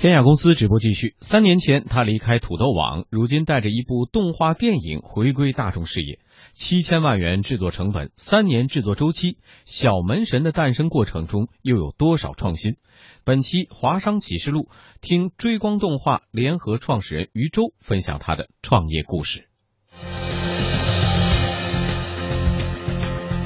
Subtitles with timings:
[0.00, 1.14] 天雅公司直播继续。
[1.20, 6.20] 三年前，他离开土豆网，如今带着一部动画电影回归大众视野。
[6.54, 9.36] 七千万元制作成本，三年制作周期，
[9.66, 12.76] 小门神的诞生过程中又有多少创新？
[13.24, 14.70] 本期华商启示录，
[15.02, 19.48] 听追光动画联合创始人于周分享他的创业故事。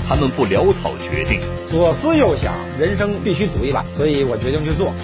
[0.07, 4.95] 他们不潦草决定，左思右想，人生必须赌一把，所以我决定去做。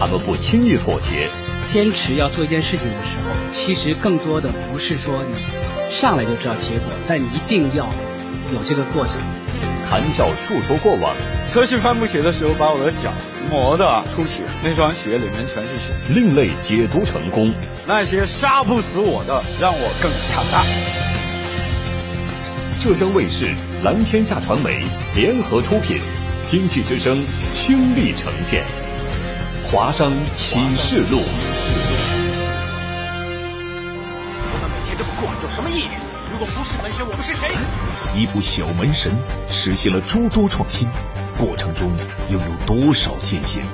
[0.00, 1.28] 他们不轻易妥协，
[1.66, 5.34] 坚持要做一件事情的时候，其实更多的不是说你
[5.90, 7.86] 上来就知道结果，但你一定要
[8.50, 9.20] 有这个过程。
[9.86, 11.14] 谈笑述说过往，
[11.48, 13.12] 测试帆布鞋的时候，把我的脚
[13.50, 15.92] 磨得出血，那双鞋里面全是血。
[16.08, 17.52] 另类解读成功，
[17.86, 20.64] 那些杀不死我的，让我更强大。
[22.80, 23.50] 浙江卫视、
[23.82, 24.82] 蓝天下传媒
[25.14, 26.00] 联合出品，
[26.46, 28.64] 经济之声倾力呈现。
[29.72, 31.16] 华商启示录。
[34.52, 35.88] 我们每天这么过有什么意义？
[36.32, 37.50] 如果不是门神，我们是谁？
[38.12, 40.88] 一部小门神实现了诸多创新，
[41.38, 41.96] 过程中
[42.28, 43.64] 又有多少艰险？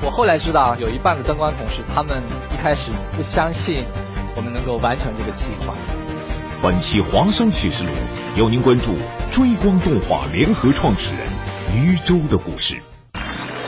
[0.00, 3.84] 我后来知道，有一半的灯光同事，他们一开始不相信
[4.34, 5.74] 我们能够完成这个计划。
[6.62, 7.90] 本期华商启示录，
[8.36, 8.96] 邀您关注
[9.30, 11.26] 追光动画联合创始人
[11.76, 12.82] 余舟的故事。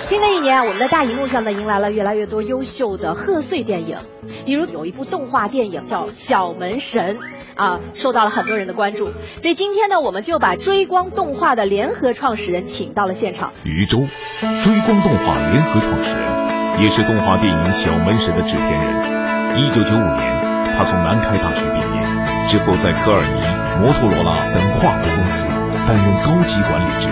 [0.07, 3.99] 新的一年，我们的大荧幕上呢，迎来了越来越多优秀的贺岁电影。
[4.45, 7.17] 比如有一部动画电影叫《小门神》，
[7.57, 9.07] 啊，受到了很多人的关注。
[9.41, 13.53] 所以今天呢，我们就把追光动画的联合创始人请到了现场。
[13.65, 19.59] 余舟，追光动画联合创始人，也是动画电影《小门神》的制片人。
[19.59, 25.49] 一九九五年，他从南开大学毕业，之后在科尔尼、摩托罗拉等跨国公司
[25.89, 27.09] 担任高级管理职。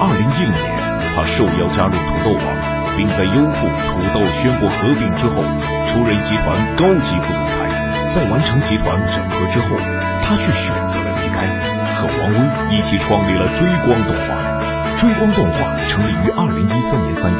[0.00, 0.83] 二零一零年。
[1.14, 5.42] 他受邀加入土豆网，并在优酷、土豆宣布合并之后，
[5.86, 7.70] 出任集团高级副总裁。
[8.08, 9.76] 在完成集团整合之后，
[10.22, 11.46] 他却选择了离开，
[11.94, 14.94] 和王威一起创立了追光动画。
[14.96, 17.38] 追光动画成立于二零一三年三月，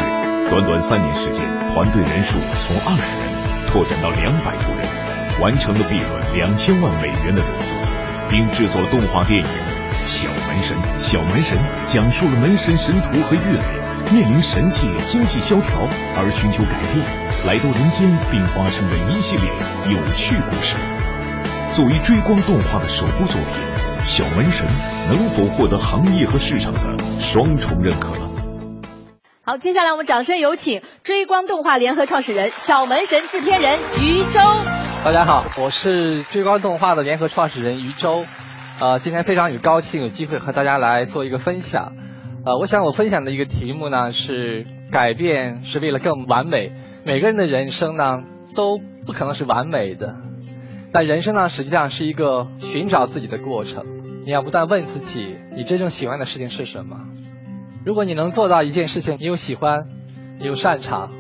[0.51, 4.87] 短短三年时间，团队人数从二十人拓展到两百多人，
[5.41, 7.75] 完成了利润两千万美元的融资，
[8.29, 9.47] 并制作了动画电影。
[10.05, 13.65] 小门神，小门神讲述了门神神徒和月磊
[14.13, 15.81] 面临神界经济萧条
[16.17, 17.05] 而寻求改变，
[17.47, 19.51] 来到人间并发生的一系列
[19.91, 20.77] 有趣故事。
[21.73, 24.65] 作为追光动画的首部作品，小门神
[25.09, 26.81] 能否获得行业和市场的
[27.19, 28.11] 双重认可？
[29.45, 34.41] 好，接下来我们掌声有请追光动画联合创始人、小门神制片人于舟。
[35.05, 38.25] 大家好，我是追光动画的联合创始人于舟。
[38.81, 41.93] 呃，今天非常有高兴有机会和大家来做一个分享。
[42.45, 46.73] 呃，我想我分享的一个题目呢是改变是为了更完美。
[47.05, 48.25] 每个人的人生呢
[48.57, 50.17] 都不可能是完美的，
[50.91, 53.87] 但人生呢实际上是一个寻找自己的过程。
[54.25, 56.97] 你要不断问自己，你真正喜欢的事情是什么？
[57.85, 59.87] 如果你能做到一件事情，你又喜欢，
[60.41, 61.11] 你又擅长，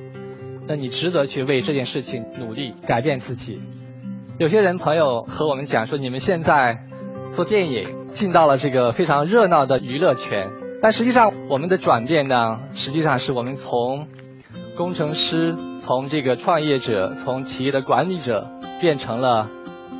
[0.66, 3.62] 那你值得去为这件事情努力改变自己。
[4.38, 6.80] 有些人朋友和我们讲说，你们现在。
[7.34, 14.06] 做电影进到了这个非常热闹的娱乐圈，但实际上我们的转变呢，实际上是我们从
[14.76, 18.46] 工程师、从这个创业者、从企业的管理者
[18.80, 19.48] 变成了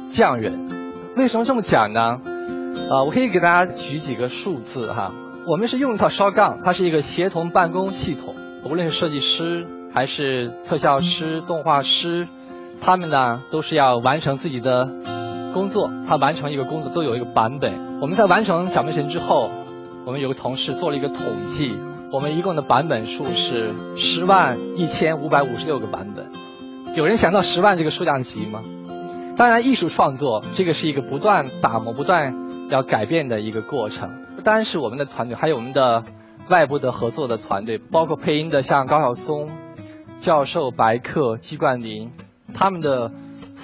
[0.09, 0.93] 匠人。
[1.17, 2.21] 为什么这么讲呢？
[2.89, 5.13] 啊，我可以给大家举几个数字哈。
[5.49, 12.29] 我们是用一套烧杠，它是一个协同办公系统，无论是设计师还是特效师、动画师，
[12.81, 14.89] 他们呢都是要完成自己的。
[15.55, 18.01] 工作，他完成一个工作都有一个版本。
[18.01, 19.51] 我们在完成小门神之后，
[20.05, 21.73] 我们有个同事做了一个统计，
[22.11, 26.33] 我们一共的版本数是十万一千五百五十六个版本。
[26.97, 28.63] 有人想到十万这个数量级吗？
[29.39, 34.11] 当然，艺术创作这个是一个不断打磨、不断要改变的一个过程。
[34.37, 36.03] 不单是我们的团队，还有我们的
[36.49, 39.51] 外部的合作的团队，包括配音的像高晓松
[40.19, 42.11] 教授、白客、季冠霖，
[42.53, 43.13] 他们的。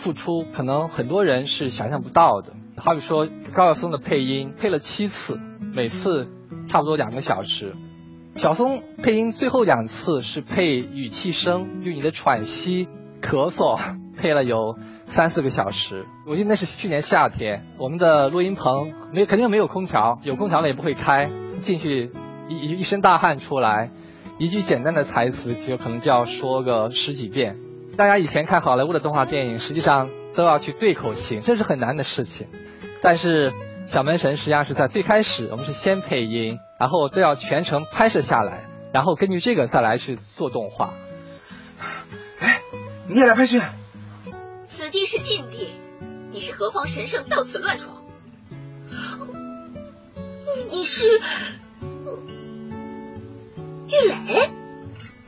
[0.01, 2.55] 付出可能很多人是想象不到的。
[2.77, 5.39] 好比说高晓松的配音配了七次，
[5.75, 6.31] 每次
[6.69, 7.77] 差不多两个小时。
[8.35, 12.89] 小松配音最后两次是配语气声，就你的喘息、
[13.21, 13.79] 咳嗽，
[14.17, 16.07] 配了有三四个小时。
[16.27, 21.29] 我记得那是去年夏天，我们的录音棚没肯定没有空调，有空调了也不会开。
[21.61, 22.11] 进去
[22.49, 23.91] 一一身大汗出来，
[24.39, 27.59] 一句简单的台词就可能就要说个十几遍。
[27.97, 32.49] 大家以前看好莱坞的动画电影，实际上都要去对口型，这是很难的事情。
[33.03, 33.53] 但是
[33.87, 40.95] 小门神实际上是在最开始，我们是先配音，然后都要全程拍摄下来，然后根据这个再来去做动画。
[42.39, 42.63] 哎
[43.09, 43.61] 你也来拍戏？
[44.65, 45.69] 此地是禁地，
[46.31, 48.03] 你是何方神圣到此乱闯？
[50.71, 51.07] 你是
[53.89, 54.51] 玉磊？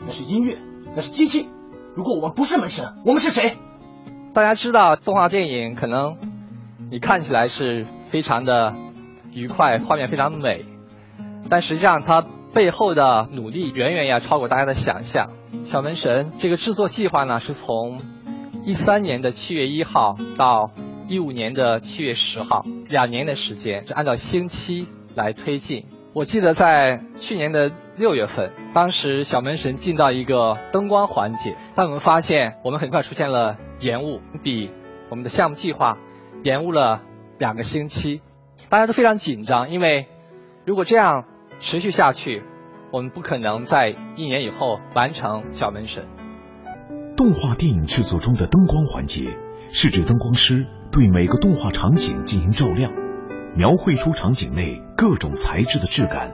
[0.00, 0.56] 那是音乐，
[0.96, 1.48] 那是机器。
[1.94, 3.56] 如果我们不是门神，我们是谁？
[4.34, 6.16] 大家知道动画电影可能
[6.90, 8.74] 你看起来是非常的
[9.32, 10.64] 愉快，画面非常美，
[11.50, 12.24] 但实际上它
[12.54, 15.30] 背后的努力远远要超过大家的想象。
[15.64, 18.00] 小门神这个制作计划呢，是从
[18.64, 20.70] 一三年的七月一号到
[21.08, 25.84] 一五年的七月十号，两年的时间是按照星期来推进。
[26.14, 34.70] 我记得在去年的六月份，当时小门神进到一个灯光环节，但我们发现我们很快出现了延误，比
[35.10, 35.98] 我们的项目计划
[36.42, 37.02] 延误了
[37.38, 38.22] 两个星期，
[38.70, 40.08] 大家都非常紧张，因为
[40.64, 41.26] 如果这样
[41.60, 42.42] 持续下去，
[42.90, 46.06] 我们不可能在一年以后完成小门神。
[47.14, 49.36] 动画电影制作中的灯光环节，
[49.70, 52.90] 是指灯光师对每个动画场景进行照亮。
[53.54, 56.32] 描绘出场景内各种材质的质感，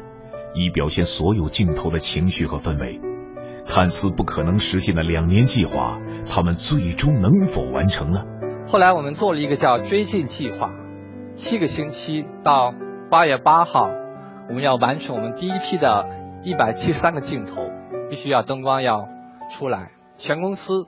[0.55, 3.00] 以表现所有镜头的情绪和氛围。
[3.67, 8.25] 看似不可能实现的两年计划，他们最终能否完成呢？
[8.67, 10.71] 后来我们做了一个叫“追进计划”，
[11.37, 12.73] 七个星期到
[13.11, 13.91] 八月八号，
[14.49, 16.06] 我们要完成我们第一批的
[16.43, 17.62] 一百七十三个镜头，
[18.09, 19.06] 必须要灯光要
[19.50, 19.91] 出来。
[20.17, 20.87] 全公司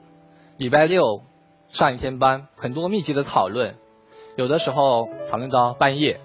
[0.57, 1.21] 礼拜六
[1.69, 3.75] 上一天班，很多密集的讨论。
[4.37, 6.19] 有的时候讨论到半夜，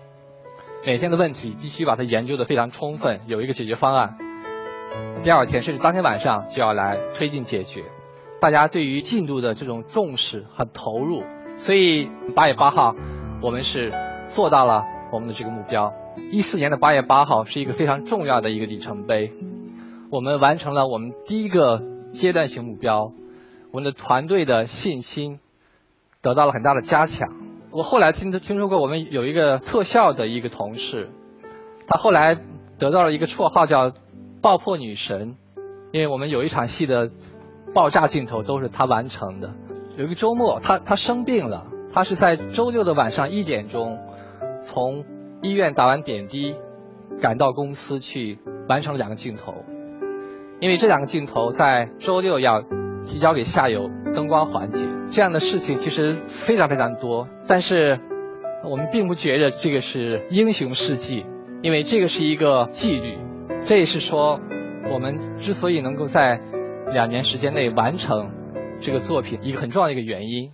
[0.86, 4.16] 每天的问题必须把它研究的非常充分，有一个解决方案。
[5.24, 7.82] 第二天甚至当天晚上就要来推进解决。
[8.40, 11.24] 大家对于进度的这种重视和投入，
[11.56, 12.94] 所以八月八号
[13.42, 13.92] 我们是
[14.28, 15.92] 做到了我们的这个目标。
[16.30, 19.32] 一四年的八月八号是一个非常重要的一个里程碑，
[20.12, 23.12] 我们完成了我们第一个阶段性目标，
[23.72, 25.40] 我们的团队的信心
[26.22, 27.45] 得到了很大的加强。
[27.76, 31.10] 我后来听听说过，我们有一个特效的一个同事，
[31.86, 32.34] 他后来
[32.78, 33.92] 得到了一个绰号叫
[34.40, 35.36] “爆破女神”，
[35.92, 37.10] 因为我们有一场戏的
[37.74, 39.52] 爆炸镜头都是他完成的。
[39.98, 43.98] 有一个周末，他他生病了，他是在周六的晚上一点钟
[44.62, 45.04] 从
[45.42, 46.54] 医院打完点滴，
[47.20, 48.38] 赶到公司去
[48.70, 49.52] 完成了两个镜头，
[50.60, 52.62] 因为这两个镜头在周六要
[53.04, 54.95] 提交给下游灯光环节。
[55.16, 57.98] 这样的事情其实非常非常多，但是
[58.62, 61.24] 我们并不觉得这个是英雄事迹，
[61.62, 63.16] 因为这个是一个纪律。
[63.64, 64.38] 这也是说，
[64.92, 66.38] 我们之所以能够在
[66.92, 68.28] 两年时间内完成
[68.82, 70.50] 这个作品，一个很重要的一个原因。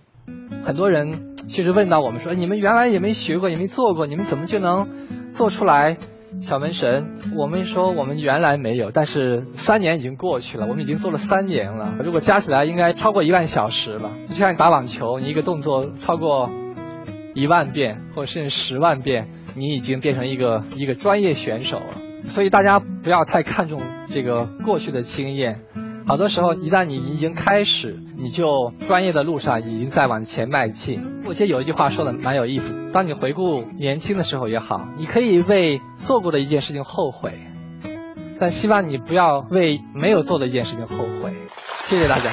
[0.63, 4.87] 很多人其实问到我们说：“你们原来也没学过，也没做过，你们怎么就能
[5.33, 5.97] 做出来？”
[6.41, 11.95] 小门神，我们说我们原来没有，但是三年已经过去了，我们已经做了三年了。
[12.03, 14.11] 如果加起来，应该超过一万小时了。
[14.29, 16.49] 就像你打网球，你一个动作超过
[17.33, 21.85] 一万遍，或者甚至十万遍，你已经变成一个一个专业选手了。
[22.23, 25.59] 所以大家不要太看重这个过去的经验。
[26.05, 31.21] 好多时候，一旦你已经开始，你就专业的路上已经在往前迈进。
[31.25, 37.39] 我记得有一句话说的蛮有意思：当你回顾年轻的时候也好，你可以为做过的一件事情后悔，
[38.37, 41.33] 但希望你不要为没有做的一件事情后悔。
[41.85, 42.29] 谢谢大家，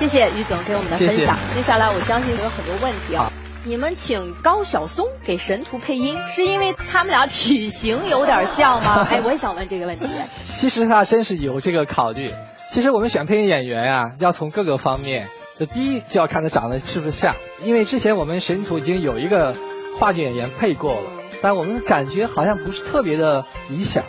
[0.00, 1.36] 谢谢于总给我们的分享。
[1.54, 3.29] 接下来我相信有很多问题啊。
[3.62, 9.04] 你们请高晓松给神图配音，是因为他们俩体型有点像吗？
[9.10, 10.06] 哎，我也想问这个问题。
[10.42, 12.30] 其实他真是有这个考虑。
[12.72, 15.26] 其实我们选配音演员啊，要从各个方面。
[15.58, 19.54] 这第一就要看他长得是不是像，因为之前我们神图已经有一个
[19.98, 21.10] 话剧演员配过了，
[21.42, 24.04] 但我们感觉好像不是特别的理想。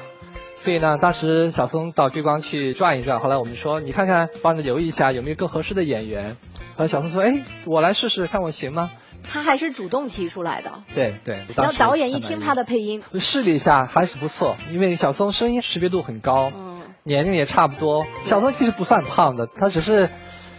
[0.55, 6.37] 所以呢，当时小松到追光去转一转，后来我们说，你看看，帮着留意一下有没有更合适的演员。
[6.77, 8.91] 后来小松说，哎，我来试试看，我行吗？
[9.23, 10.83] 他还是主动提出来的。
[10.93, 11.39] 对对。
[11.55, 18.05] 然后导演一听他的配音，试了一下还是不错，因为小松声音识别度很高，嗯年龄也差不多。
[18.25, 20.09] 小松其实不算胖的，他只是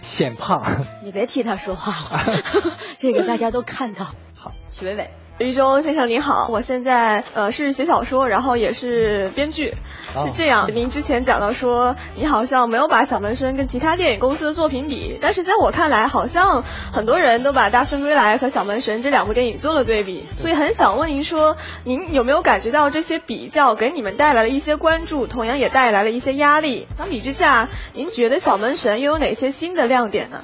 [0.01, 0.65] 显胖。
[1.05, 2.43] 你别替他说话了，
[2.99, 4.07] 这个大家都看到。
[4.35, 5.11] 好，许伟伟。
[5.39, 9.75] 于周先生您好，我现在呃是写小说，然后也是编剧。
[10.13, 16.63] 是这样，您之前讲到说，你好像没有把小门生跟其他电影公司的作品比，但是在我看来，好像
[16.93, 26.87] 很多人都把《大圣归来》和《小门神》这两部电影做了对比，所以很想问您说，您有没有感觉到这些比较给你们带来了一些关注，同样也带来了一些压力？
[26.97, 30.43] 相比之下，您觉得《小门神》又有哪些新的亮点呢？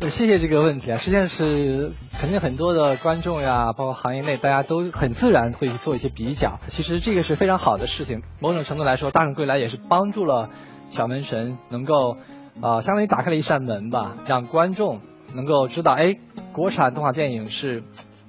[0.00, 1.90] 谢谢这个问题啊，实际上是
[2.20, 6.60] 肯定很多的观众呀，包括行业内大家都很自然会做一些比较。
[6.68, 10.50] 其实这个是非常好的事情，某种程度来说，《大圣归来》也是帮助了
[10.90, 12.16] 小门神能够
[12.62, 15.00] 呃，相当于打开了一扇门吧，让观众
[15.34, 16.16] 能够知道，哎，
[16.52, 17.82] 国产动画电影是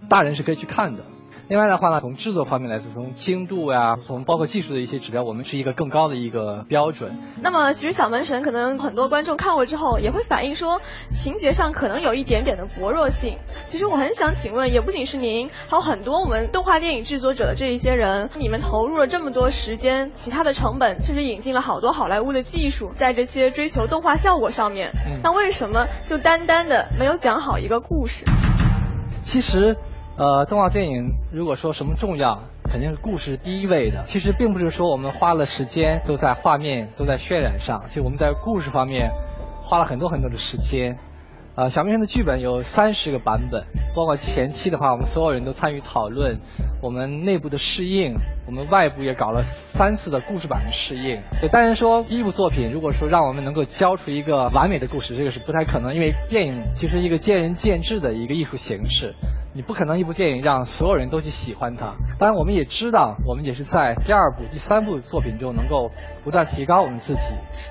[0.10, 1.04] 大人是可以去看的。
[1.50, 7.18] 另外的话呢，从制作方面来说，从精度呀，从包括技术的一些指标，我们是一个更高的一个标准。
[7.42, 10.80] 那么，其实小门神可能很多观众看过之后也会反映说，
[11.12, 13.40] 情节上可能有一点点的薄弱性。
[13.66, 24.92] 其实我很想请问，也不仅是您，还有很多我们动画电影制作者的这一些人，你们投入了这么多时间、其他的成本，甚至引进了好多好莱坞的技术，在这些追求动画效果上面，
[25.24, 28.24] 那为什么就单单的没有讲好一个故事？
[29.24, 29.76] 其实。
[30.20, 34.04] 呃，动画电影如果说什么重要，肯定是故事第一位的。
[34.04, 39.12] 其实并不是说我们花了时间都在画面都在渲染上，其实我们在故事方面
[39.62, 40.98] 花了很多很多的时间。
[41.56, 43.64] 呃，小明生的剧本有三十个版本，
[43.96, 46.40] 包括前期的话，我们所有人都参与讨论，
[46.82, 48.16] 我们内部的适应。
[48.46, 51.22] 我们外部也搞了三次的故事版的适应。
[51.40, 59.14] 对，当然说第一部作品，如果说让我们能够交出一个完美的故事，这个是不太可能，因为电影其实一个见仁见智的一个艺术形式，
[59.54, 61.94] 你不可能一部电影让所有人都去喜欢它。
[62.20, 65.92] 当然，我们也知道，我们也是在第二部、第三部作品中能够
[66.24, 67.20] 不断提高我们自己。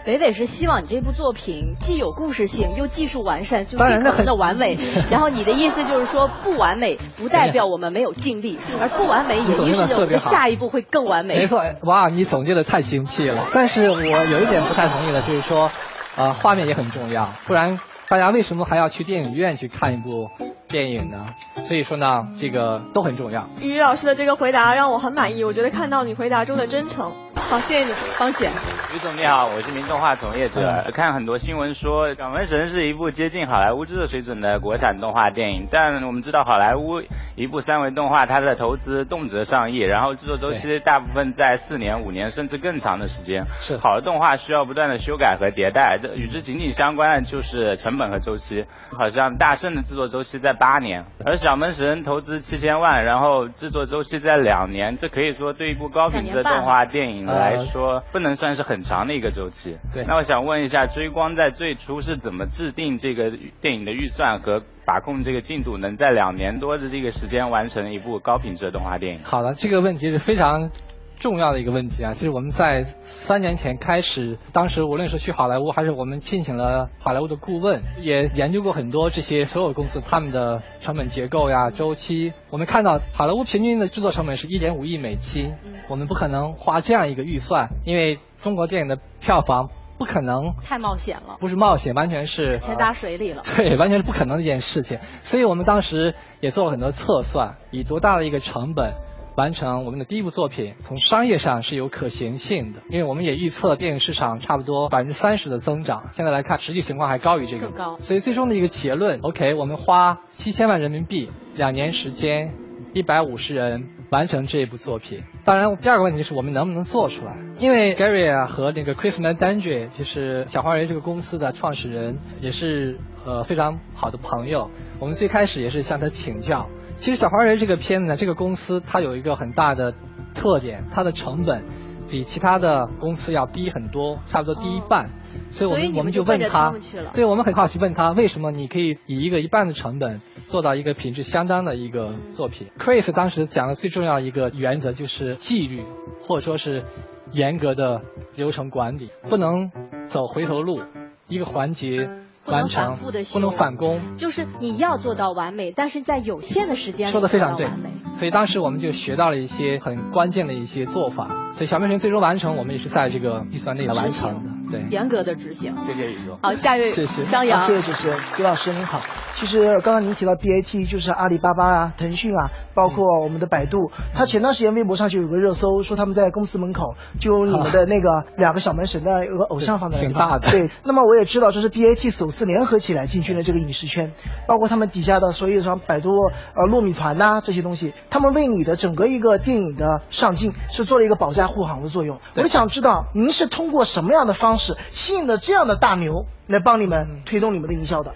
[0.05, 4.77] 北北是希望你这部作品既有故事性，又技术完善，就尽可能的完美。
[5.11, 10.69] 然后你的意思就是说，不完美不代表我们没有尽力， 而不完美也预示着我们的下一步。
[10.69, 11.39] 会更完美。
[11.39, 13.49] 没错，哇，你总结的太精辟了。
[13.55, 15.71] 但是我有一点不太同意的，就是说，
[16.15, 20.29] 呃，画面也很重要，不然大家为什么还要去电影院去看一部
[20.69, 21.35] 电影呢？
[21.57, 23.49] 所以说呢，这个都很重要。
[23.61, 27.13] 于老师的这个回答让我很满意，我觉得看到你回答中的真诚。
[27.51, 28.51] 好，谢谢你，方雪。
[28.95, 30.61] 于总你好，我是名动画从业者。
[30.95, 37.01] 看很多新闻说《小门神》是一部接近好莱坞制作水准的国产动画电影，但我们知道好莱坞
[37.37, 43.45] 一部三维动画，它的投资动辄上亿，然后制作周期大部分在四年、五年甚至更长的时间。
[43.61, 48.67] 是好的动画需要不断的修改和迭代，这与之紧紧相关的就是成本和周期。
[48.93, 57.38] 好像大圣的制作周期在八年，而《小门神》投资七千万，然后制作周期在两年，这可以说对一部高品质的动画电影。
[57.39, 59.77] 来说不能算是很长的一个周期。
[59.93, 63.31] 对，那我想问一下，追光在最初是怎么制定这个
[63.61, 69.21] 电影的预算和把控这个进度，能在两年多的这个时间完成一部高品质的动画电影？
[69.25, 70.71] 好的，这个问题是非常
[71.19, 72.15] 重要的一个问题啊。
[72.15, 82.33] 其实我们在三年前开始，当时无论是去好莱坞，还是我们聘请了好莱坞的顾问，也研究过很多这些所有公司他们的成本结构呀、周期。
[82.51, 85.55] 我们看到好莱坞平均的制作成本是一点五亿美金。
[85.89, 93.43] 我们不可能花这样一个预算，因为中国电影的票房不可能太冒险了，不是冒险，完全是钱打水里了。
[93.57, 94.99] 对，完全是不可能的一件事情。
[95.23, 98.95] 所以我们当时也做了很多测算，以多大的一个成本
[99.39, 102.81] 完成我们的第一部作品，从商业上是有可行性的。
[102.91, 107.69] 因为我们也预测电影市场差不多百分之三十的增长，现在来看实际情况还高于这个。
[107.69, 107.99] 更高。
[108.01, 112.53] 所以最终的一个结论，OK，我们花七千万人民币，两年时间，
[112.95, 113.91] 一百五十人。
[114.11, 115.23] 完成这一部作品。
[115.45, 117.37] 当然，第二个问题就是我们能不能做出来？
[117.59, 124.71] 因为 Gary 啊和那个 Chris m a n d a n g e 就是小黄人这个公司的创始人，也是呃非常好的朋友。
[124.99, 126.71] 我们最开始也是向他请教。
[126.99, 129.95] 其实小黄人这个片子呢，这个公司它有一个很大的
[130.35, 131.65] 特点，它的成本。
[132.11, 135.11] 比其他的公司要低很多，差不多低一半，
[135.51, 136.73] 所以我们我们就问他，
[137.13, 142.69] 对我们很好奇问他为什么你可以以一个一半的成本做到一个品质相当的一个作品。
[142.79, 145.85] Chris 当时讲的最重要一个原则就是纪律，
[146.23, 146.85] 或者说是
[147.31, 148.01] 严格的
[148.35, 149.71] 流程管理，不能
[150.07, 150.81] 走回头路，
[151.29, 152.09] 一个环节。
[152.51, 152.97] 完成
[153.33, 157.69] 不能返工，就是你要做到完美，但是在有限的时间说的非常对。
[158.15, 161.51] 所以当时我们就学到了一些很关键的一些做法。
[161.53, 164.58] 所以小面神最终完成，我们也是在这个预算内完成的。
[164.71, 165.75] 对，严格的执行。
[165.87, 166.39] 谢谢宇宙。
[166.43, 167.61] 好，下一位，谢谢张扬。
[167.63, 169.01] 谢谢主持人，于老师您好。
[169.37, 180.51] 其实刚刚您提到 BAT，就是阿里巴巴啊、腾讯啊，包括我们的百度，他前段时间微博上就有个热搜，说他们在公司门口就用你们的那个两个小门神的一个偶像放在挺大的。
[180.51, 184.13] 对，那么我也知道这是 BAT 首次联合起来进军了这个影视圈，
[184.49, 186.11] 包括他们底下的所有像百度
[186.57, 192.19] 呃糯米团呐这些东西，他们为你的整个一个电影的上镜是做了一个保驾护航的作用。
[192.35, 198.15] 我想知道您是通过什么样的方式吸引了这样的大牛来帮你们推动你们的营销的？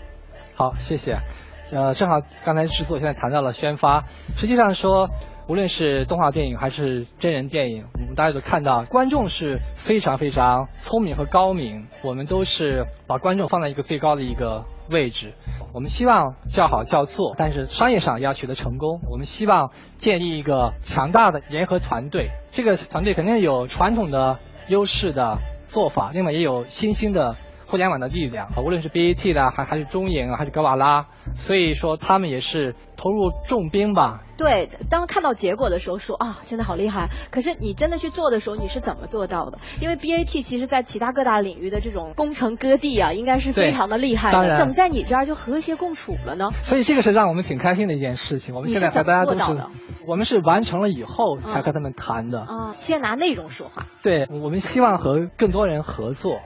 [0.54, 1.18] 好，谢谢。
[1.72, 4.04] 呃，正好刚才制作现在谈到了宣发，
[4.36, 5.08] 实际上说，
[5.48, 15.32] 无论是动画电影还是真人电影，我们大家都看到，观众是非常非常聪明和高明，我们都是把观众放在一个最高的一个位置。
[15.72, 19.00] 我们希望叫好叫座，但是商业上也要取得成功。
[19.10, 25.38] 我们希望建立一个强大的联合团队，这个团队肯定有传统的优势的
[25.72, 27.34] 做法，另外也有新兴的。
[27.72, 34.20] 互联网的力量，无论是 BAT 的还还是中影还是格瓦拉，所以说他们也是投入重兵吧。
[34.36, 37.08] 对，当看到结果的时候说啊，现在好厉害。
[37.30, 39.56] 可是你真的去做的时候，你是怎么做到的？
[39.80, 44.58] 因为 BAT 其实在其他各大领域的这种攻城割地啊，应该是非常的厉害的。
[44.58, 46.50] 怎么在你这儿就和谐共处了呢？
[46.62, 48.54] 所以这个是让我们挺开心的一件事情。
[48.54, 49.64] 我们现在和大家都是，
[50.06, 52.40] 我们是完成了以后才和他们谈的。
[52.40, 53.86] 啊，先拿内容说话。
[54.02, 56.40] 对，我们希望和更多人合作。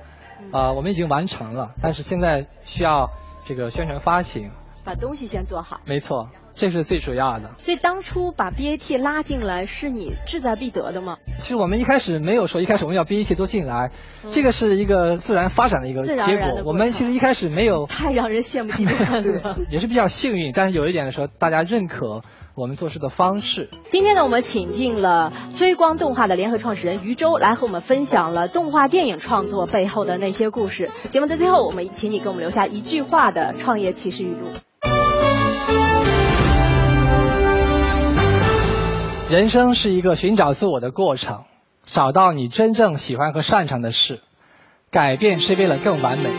[0.52, 3.11] 啊，我们已经完成了，但是现在需要
[3.47, 4.50] 这个宣传发行，
[4.85, 5.81] 把东西先做好。
[5.85, 7.52] 没错，这是最主要的。
[7.58, 11.18] 所以当初把 BAT 拉进来，是你志在必得的吗？
[11.38, 13.90] 其实我们一开始没有说，一开始我们要 BAT 都进来，
[14.32, 16.62] 这个是一个自然发展的一个结果。
[16.64, 17.86] 我们其实一开始没有。
[17.86, 19.58] 太让人羡慕嫉妒恨了。
[19.70, 22.22] 也是比较幸运，但是有一点的时候，大家认可。
[22.56, 23.68] 我们做事的方式。
[23.90, 30.88] 今天呢，我们请进了追光动画的联合创始人于周，来和我们分享了动画电影创作背后的那些故事。
[31.10, 34.48] 节目的最后，我们请你给我们留下一句话的创业启示语录。
[39.28, 41.42] 人生是一个寻找自我的过程，
[41.85, 44.21] 找到你真正喜欢和擅长的事，
[44.92, 46.30] 改变是为了更完美。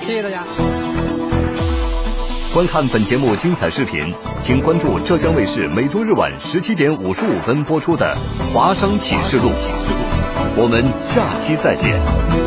[0.00, 0.42] 谢谢大家。
[2.52, 8.16] 观看本节目精彩视频，请关注浙江卫视每周日晚十七点五十五分播出的
[8.52, 9.48] 《华商启示录》。
[10.56, 12.41] 我们下期再见。